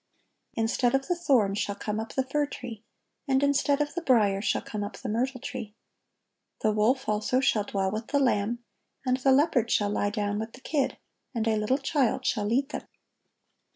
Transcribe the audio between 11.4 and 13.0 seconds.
a little child shall lead them."